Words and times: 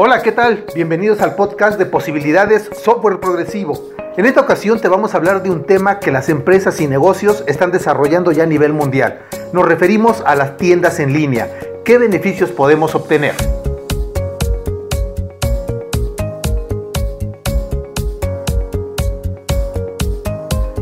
Hola, 0.00 0.22
¿qué 0.22 0.30
tal? 0.30 0.64
Bienvenidos 0.76 1.20
al 1.22 1.34
podcast 1.34 1.76
de 1.76 1.84
posibilidades 1.84 2.70
software 2.84 3.18
progresivo. 3.18 3.82
En 4.16 4.26
esta 4.26 4.42
ocasión 4.42 4.80
te 4.80 4.86
vamos 4.86 5.12
a 5.12 5.16
hablar 5.16 5.42
de 5.42 5.50
un 5.50 5.64
tema 5.64 5.98
que 5.98 6.12
las 6.12 6.28
empresas 6.28 6.80
y 6.80 6.86
negocios 6.86 7.42
están 7.48 7.72
desarrollando 7.72 8.30
ya 8.30 8.44
a 8.44 8.46
nivel 8.46 8.72
mundial. 8.72 9.22
Nos 9.52 9.66
referimos 9.66 10.22
a 10.24 10.36
las 10.36 10.56
tiendas 10.56 11.00
en 11.00 11.14
línea. 11.14 11.50
¿Qué 11.84 11.98
beneficios 11.98 12.52
podemos 12.52 12.94
obtener? 12.94 13.34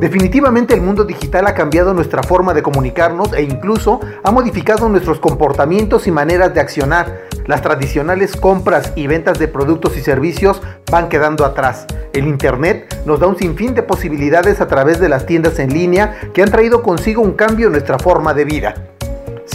Definitivamente 0.01 0.75
el 0.75 0.83
mundo 0.83 1.05
digital 1.05 1.47
ha 1.47 1.55
cambiado 1.55 1.95
nuestra 1.95 2.23
forma 2.23 2.53
de 2.53 2.63
comunicarnos 2.63 3.33
e 3.33 3.43
incluso 3.43 4.01
ha 4.23 4.31
modificado 4.31 4.91
nuestros 4.91 5.21
comportamientos 5.21 6.07
y 6.07 6.11
maneras 6.11 6.53
de 6.53 6.61
accionar. 6.61 7.23
Las 7.47 7.63
tradicionales 7.63 8.37
compras 8.37 8.93
y 8.95 9.07
ventas 9.07 9.39
de 9.39 9.49
productos 9.49 9.97
y 9.97 10.03
servicios 10.03 10.61
van 10.91 11.09
quedando 11.09 11.47
atrás. 11.47 11.87
El 12.13 12.27
Internet 12.27 13.03
nos 13.07 13.21
da 13.21 13.27
un 13.27 13.39
sinfín 13.39 13.75
de 13.75 13.83
posibilidades 13.83 14.61
a 14.61 14.69
través 14.69 15.01
de 15.01 15.09
las 15.09 15.25
tiendas 15.25 15.59
en 15.59 15.73
línea 15.73 16.19
que 16.35 16.43
han 16.43 16.51
traído 16.51 16.83
consigo 16.83 17.23
un 17.23 17.33
cambio 17.33 17.67
en 17.67 17.73
nuestra 17.73 17.99
forma 17.99 18.35
de 18.35 18.45
vida. 18.45 18.96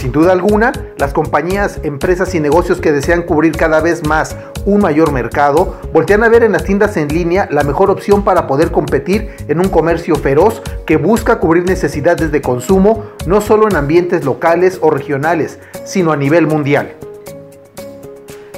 Sin 0.02 0.10
duda 0.10 0.32
alguna, 0.32 0.72
las 0.98 1.12
compañías, 1.12 1.78
empresas 1.84 2.34
y 2.34 2.40
negocios 2.40 2.80
que 2.80 2.90
desean 2.90 3.22
cubrir 3.22 3.52
cada 3.52 3.80
vez 3.80 4.04
más 4.04 4.36
un 4.66 4.80
mayor 4.80 5.12
mercado, 5.12 5.78
voltean 5.92 6.24
a 6.24 6.28
ver 6.28 6.42
en 6.42 6.50
las 6.50 6.64
tiendas 6.64 6.96
en 6.96 7.06
línea 7.06 7.46
la 7.52 7.62
mejor 7.62 7.88
opción 7.88 8.24
para 8.24 8.48
poder 8.48 8.72
competir 8.72 9.30
en 9.46 9.60
un 9.60 9.68
comercio 9.68 10.16
feroz 10.16 10.60
que 10.86 10.96
busca 10.96 11.38
cubrir 11.38 11.66
necesidades 11.66 12.32
de 12.32 12.42
consumo 12.42 13.04
no 13.28 13.40
solo 13.40 13.68
en 13.68 13.76
ambientes 13.76 14.24
locales 14.24 14.80
o 14.82 14.90
regionales, 14.90 15.60
sino 15.84 16.10
a 16.10 16.16
nivel 16.16 16.48
mundial. 16.48 16.96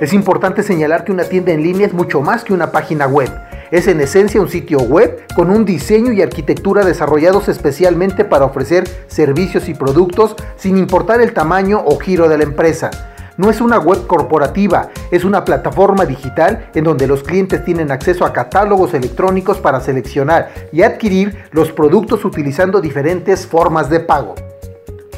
Es 0.00 0.14
importante 0.14 0.62
señalar 0.62 1.04
que 1.04 1.12
una 1.12 1.24
tienda 1.24 1.52
en 1.52 1.62
línea 1.62 1.86
es 1.86 1.92
mucho 1.92 2.22
más 2.22 2.42
que 2.42 2.54
una 2.54 2.72
página 2.72 3.06
web 3.06 3.28
es 3.74 3.88
en 3.88 4.00
esencia 4.00 4.40
un 4.40 4.48
sitio 4.48 4.78
web 4.78 5.26
con 5.34 5.50
un 5.50 5.64
diseño 5.64 6.12
y 6.12 6.22
arquitectura 6.22 6.84
desarrollados 6.84 7.48
especialmente 7.48 8.24
para 8.24 8.44
ofrecer 8.44 8.84
servicios 9.08 9.68
y 9.68 9.74
productos 9.74 10.36
sin 10.56 10.78
importar 10.78 11.20
el 11.20 11.32
tamaño 11.32 11.82
o 11.84 11.98
giro 11.98 12.28
de 12.28 12.38
la 12.38 12.44
empresa. 12.44 12.92
No 13.36 13.50
es 13.50 13.60
una 13.60 13.80
web 13.80 14.06
corporativa, 14.06 14.90
es 15.10 15.24
una 15.24 15.44
plataforma 15.44 16.06
digital 16.06 16.70
en 16.72 16.84
donde 16.84 17.08
los 17.08 17.24
clientes 17.24 17.64
tienen 17.64 17.90
acceso 17.90 18.24
a 18.24 18.32
catálogos 18.32 18.94
electrónicos 18.94 19.58
para 19.58 19.80
seleccionar 19.80 20.52
y 20.70 20.82
adquirir 20.82 21.36
los 21.50 21.72
productos 21.72 22.24
utilizando 22.24 22.80
diferentes 22.80 23.44
formas 23.44 23.90
de 23.90 23.98
pago. 23.98 24.36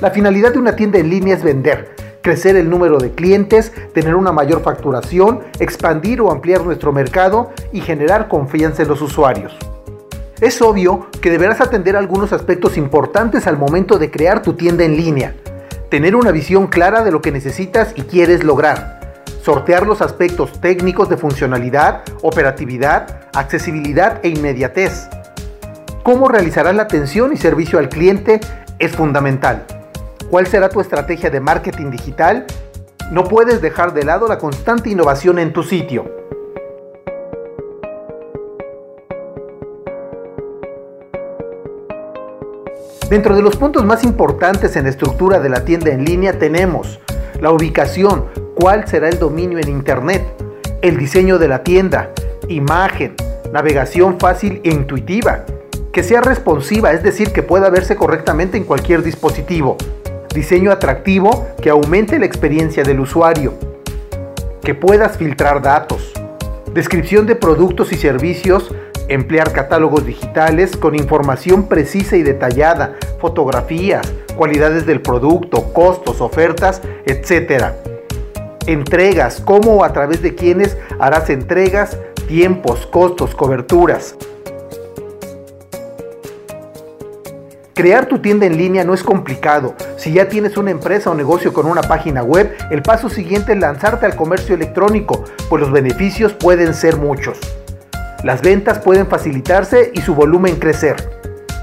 La 0.01 0.13
finalidad 0.13 0.55
de 0.55 0.61
una 0.61 0.77
tienda 0.77 0.99
en 0.99 1.11
línea 1.11 1.35
es 1.35 1.43
vender, 1.43 1.95
crecer 2.27 2.57
el 2.57 2.69
número 2.69 2.99
de 2.99 3.13
clientes, 3.13 3.71
tener 3.95 4.17
una 4.17 4.33
mayor 4.33 4.61
facturación, 4.61 5.43
expandir 5.61 6.21
o 6.21 6.33
ampliar 6.33 6.65
nuestro 6.65 6.93
mercado 6.93 7.53
y 7.73 7.81
generar 7.81 8.27
confianza 8.27 8.83
en 8.83 8.89
los 8.89 9.01
usuarios. 9.01 9.57
Es 10.41 10.61
obvio 10.61 11.07
que 11.21 11.31
deberás 11.31 11.61
atender 11.61 11.95
algunos 11.95 12.33
aspectos 12.33 12.77
importantes 12.79 13.47
al 13.47 13.57
momento 13.57 13.97
de 14.01 14.11
crear 14.11 14.43
tu 14.43 14.55
tienda 14.55 14.83
en 14.83 14.97
línea. 14.97 15.37
Tener 15.89 16.17
una 16.17 16.33
visión 16.33 16.67
clara 16.67 17.05
de 17.05 17.13
lo 17.13 17.23
que 17.23 17.31
necesitas 17.31 17.93
y 17.95 18.03
quieres 18.03 18.43
lograr. 18.43 19.23
Sortear 19.45 19.87
los 19.87 20.03
aspectos 20.03 20.61
técnicos 20.61 21.09
de 21.09 21.19
funcionalidad, 21.19 22.03
operatividad, 22.23 23.21
accesibilidad 23.35 24.19
e 24.25 24.31
inmediatez. 24.31 25.09
Cómo 26.03 26.27
realizarás 26.27 26.75
la 26.75 26.83
atención 26.83 27.33
y 27.33 27.37
servicio 27.37 27.79
al 27.79 27.89
cliente 27.89 28.41
es 28.81 28.97
fundamental. 28.97 29.76
¿Cuál 30.31 30.49
será 30.49 30.69
tu 30.69 30.81
estrategia 30.81 31.31
de 31.31 31.39
marketing 31.39 31.91
digital? 31.91 32.47
No 33.13 33.25
puedes 33.25 33.63
dejar 33.63 33.95
de 33.95 34.03
lado 34.03 34.27
la 34.27 34.39
constante 34.39 34.91
innovación 34.91 35.39
en 35.39 35.53
tu 35.53 35.63
sitio. 35.63 36.05
Dentro 43.09 43.37
de 43.37 43.43
los 43.43 43.55
puntos 43.55 43.85
más 43.85 44.03
importantes 44.03 44.75
en 44.75 44.83
la 44.83 44.91
estructura 44.91 45.39
de 45.39 45.49
la 45.49 45.65
tienda 45.65 45.93
en 45.93 46.05
línea 46.05 46.37
tenemos 46.41 46.99
la 47.41 47.53
ubicación, 47.53 48.25
cuál 48.57 48.89
será 48.89 49.09
el 49.09 49.21
dominio 49.21 49.61
en 49.61 49.69
Internet, 49.69 50.25
el 50.83 50.97
diseño 50.97 51.39
de 51.39 51.47
la 51.47 51.63
tienda, 51.63 52.11
imagen, 52.49 53.15
navegación 53.53 54.19
fácil 54.19 54.61
e 54.65 54.71
intuitiva, 54.71 55.45
que 55.93 56.03
sea 56.03 56.21
responsiva, 56.21 56.91
es 56.91 57.05
decir, 57.05 57.33
que 57.33 57.45
pueda 57.45 57.71
verse 57.71 57.95
correctamente 57.95 58.57
en 58.59 58.65
cualquier 58.65 59.05
dispositivo, 59.05 59.77
diseño 60.37 60.71
atractivo 60.71 61.49
que 61.61 61.71
aumente 61.71 62.21
la 62.21 62.27
experiencia 62.27 62.85
del 62.85 63.01
usuario, 63.01 63.55
que 64.63 64.75
puedas 64.75 65.17
filtrar 65.17 65.63
datos, 65.63 66.13
descripción 66.73 67.27
de 67.27 67.35
productos 67.35 67.91
y 67.93 67.97
servicios, 67.97 68.73
emplear 69.09 69.53
catálogos 69.53 70.05
digitales 70.05 70.77
con 70.77 70.95
información 70.95 71.69
precisa 71.69 72.17
y 72.17 72.23
detallada, 72.23 72.97
fotografías, 73.19 74.13
cualidades 74.37 74.85
del 74.85 75.01
producto, 75.01 75.73
costos, 75.73 76.21
ofertas, 76.21 76.83
etc. 77.07 77.73
Entregas, 78.67 79.41
cómo 79.41 79.77
o 79.77 79.85
a 79.85 79.93
través 79.93 80.21
de 80.21 80.35
quiénes 80.35 80.77
harás 80.99 81.31
entregas, 81.31 81.99
tiempos, 82.29 82.87
costos, 82.87 83.35
coberturas. 83.35 84.17
Crear 87.77 88.07
tu 88.07 88.19
tienda 88.19 88.47
en 88.47 88.57
línea 88.57 88.85
no 88.85 88.95
es 88.95 89.03
complicado. 89.03 89.75
Si 89.97 90.13
ya 90.13 90.29
tienes 90.29 90.57
una 90.59 90.71
empresa 90.71 91.11
o 91.11 91.15
negocio 91.15 91.53
con 91.53 91.67
una 91.67 91.81
página 91.81 92.23
web, 92.23 92.55
el 92.71 92.83
paso 92.83 93.09
siguiente 93.09 93.53
es 93.53 93.59
lanzarte 93.59 94.05
al 94.05 94.15
comercio 94.15 94.55
electrónico, 94.55 95.25
pues 95.49 95.63
los 95.63 95.73
beneficios 95.73 96.35
pueden 96.35 96.75
ser 96.75 96.97
muchos. 96.97 97.39
Las 98.23 98.43
ventas 98.43 98.79
pueden 98.79 99.07
facilitarse 99.07 99.93
y 99.95 100.03
su 100.03 100.15
volumen 100.15 100.57
crecer. 100.57 100.97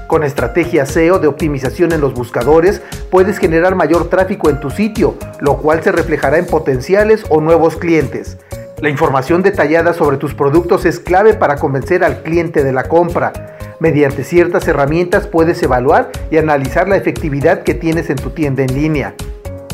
Con 0.08 0.24
estrategia 0.24 0.84
SEO 0.84 1.18
de 1.18 1.28
optimización 1.28 1.92
en 1.92 2.00
los 2.00 2.12
buscadores, 2.14 2.82
puedes 3.10 3.38
generar 3.38 3.74
mayor 3.76 4.10
tráfico 4.10 4.50
en 4.50 4.60
tu 4.60 4.70
sitio, 4.70 5.14
lo 5.40 5.58
cual 5.58 5.82
se 5.82 5.92
reflejará 5.92 6.38
en 6.38 6.46
potenciales 6.46 7.24
o 7.28 7.40
nuevos 7.40 7.76
clientes. 7.76 8.36
La 8.80 8.88
información 8.88 9.42
detallada 9.42 9.94
sobre 9.94 10.16
tus 10.16 10.34
productos 10.34 10.84
es 10.84 10.98
clave 10.98 11.34
para 11.34 11.56
convencer 11.56 12.04
al 12.04 12.22
cliente 12.22 12.64
de 12.64 12.72
la 12.72 12.84
compra. 12.84 13.53
Mediante 13.84 14.24
ciertas 14.24 14.66
herramientas 14.66 15.26
puedes 15.26 15.62
evaluar 15.62 16.10
y 16.30 16.38
analizar 16.38 16.88
la 16.88 16.96
efectividad 16.96 17.64
que 17.64 17.74
tienes 17.74 18.08
en 18.08 18.16
tu 18.16 18.30
tienda 18.30 18.62
en 18.62 18.74
línea. 18.74 19.14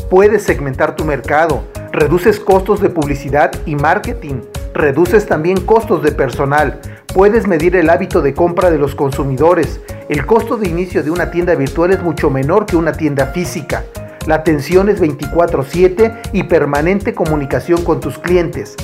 Puedes 0.09 0.43
segmentar 0.43 0.97
tu 0.97 1.05
mercado, 1.05 1.63
reduces 1.93 2.37
costos 2.37 2.81
de 2.81 2.89
publicidad 2.89 3.51
y 3.65 3.77
marketing, 3.77 4.41
reduces 4.73 5.27
también 5.27 5.61
costos 5.61 6.03
de 6.03 6.11
personal, 6.11 6.81
puedes 7.13 7.47
medir 7.47 7.77
el 7.77 7.89
hábito 7.89 8.21
de 8.21 8.33
compra 8.33 8.69
de 8.69 8.77
los 8.77 8.95
consumidores. 8.95 9.79
El 10.09 10.25
costo 10.25 10.57
de 10.57 10.67
inicio 10.67 11.03
de 11.03 11.11
una 11.11 11.31
tienda 11.31 11.55
virtual 11.55 11.91
es 11.91 12.03
mucho 12.03 12.29
menor 12.29 12.65
que 12.65 12.75
una 12.75 12.91
tienda 12.91 13.27
física. 13.27 13.85
La 14.27 14.35
atención 14.35 14.89
es 14.89 14.99
24/7 14.99 16.13
y 16.33 16.43
permanente 16.43 17.13
comunicación 17.13 17.85
con 17.85 18.01
tus 18.01 18.19
clientes. 18.19 18.75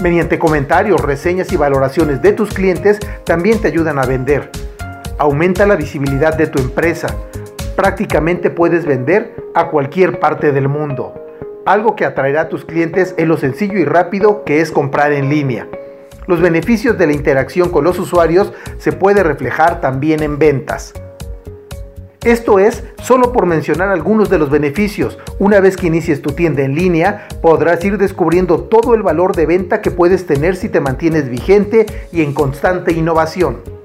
Mediante 0.00 0.38
comentarios, 0.38 1.00
reseñas 1.00 1.52
y 1.52 1.56
valoraciones 1.56 2.22
de 2.22 2.32
tus 2.32 2.50
clientes 2.54 3.00
también 3.24 3.60
te 3.60 3.66
ayudan 3.66 3.98
a 3.98 4.06
vender. 4.06 4.52
Aumenta 5.18 5.66
la 5.66 5.74
visibilidad 5.74 6.36
de 6.36 6.46
tu 6.46 6.60
empresa. 6.60 7.08
Prácticamente 7.74 8.50
puedes 8.50 8.86
vender 8.86 9.34
a 9.52 9.68
cualquier 9.68 10.20
parte 10.20 10.52
del 10.52 10.68
mundo. 10.68 11.12
Algo 11.66 11.96
que 11.96 12.04
atraerá 12.04 12.42
a 12.42 12.48
tus 12.48 12.64
clientes 12.64 13.16
es 13.18 13.26
lo 13.26 13.36
sencillo 13.36 13.78
y 13.78 13.84
rápido 13.84 14.44
que 14.44 14.60
es 14.60 14.70
comprar 14.70 15.12
en 15.12 15.28
línea. 15.28 15.66
Los 16.28 16.40
beneficios 16.40 16.96
de 16.98 17.08
la 17.08 17.14
interacción 17.14 17.70
con 17.70 17.82
los 17.82 17.98
usuarios 17.98 18.52
se 18.78 18.92
puede 18.92 19.24
reflejar 19.24 19.80
también 19.80 20.22
en 20.22 20.38
ventas. 20.38 20.94
Esto 22.22 22.60
es 22.60 22.84
solo 23.02 23.32
por 23.32 23.46
mencionar 23.46 23.88
algunos 23.88 24.30
de 24.30 24.38
los 24.38 24.50
beneficios. 24.50 25.18
Una 25.40 25.58
vez 25.58 25.76
que 25.76 25.88
inicies 25.88 26.22
tu 26.22 26.30
tienda 26.30 26.62
en 26.62 26.76
línea, 26.76 27.26
podrás 27.42 27.84
ir 27.84 27.98
descubriendo 27.98 28.60
todo 28.64 28.94
el 28.94 29.02
valor 29.02 29.34
de 29.34 29.46
venta 29.46 29.80
que 29.80 29.90
puedes 29.90 30.26
tener 30.26 30.54
si 30.54 30.68
te 30.68 30.80
mantienes 30.80 31.28
vigente 31.28 31.86
y 32.12 32.22
en 32.22 32.34
constante 32.34 32.92
innovación. 32.92 33.77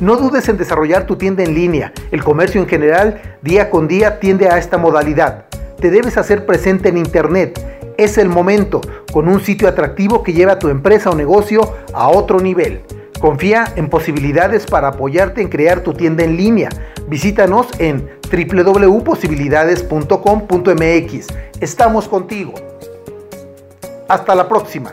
No 0.00 0.16
dudes 0.16 0.48
en 0.48 0.56
desarrollar 0.56 1.06
tu 1.06 1.16
tienda 1.16 1.42
en 1.42 1.54
línea. 1.54 1.92
El 2.12 2.22
comercio 2.22 2.60
en 2.60 2.68
general, 2.68 3.20
día 3.42 3.68
con 3.68 3.88
día, 3.88 4.20
tiende 4.20 4.48
a 4.48 4.56
esta 4.56 4.78
modalidad. 4.78 5.46
Te 5.80 5.90
debes 5.90 6.16
hacer 6.16 6.46
presente 6.46 6.88
en 6.88 6.98
Internet. 6.98 7.60
Es 7.96 8.16
el 8.16 8.28
momento, 8.28 8.80
con 9.12 9.26
un 9.28 9.40
sitio 9.40 9.66
atractivo 9.68 10.22
que 10.22 10.32
lleva 10.32 10.52
a 10.52 10.60
tu 10.60 10.68
empresa 10.68 11.10
o 11.10 11.16
negocio 11.16 11.74
a 11.92 12.10
otro 12.10 12.38
nivel. 12.38 12.82
Confía 13.20 13.72
en 13.74 13.90
posibilidades 13.90 14.66
para 14.66 14.86
apoyarte 14.88 15.42
en 15.42 15.48
crear 15.48 15.80
tu 15.80 15.92
tienda 15.92 16.22
en 16.22 16.36
línea. 16.36 16.68
Visítanos 17.08 17.66
en 17.80 18.08
www.posibilidades.com.mx. 18.30 21.26
Estamos 21.60 22.06
contigo. 22.06 22.54
Hasta 24.08 24.36
la 24.36 24.48
próxima. 24.48 24.92